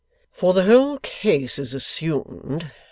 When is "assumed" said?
1.75-2.71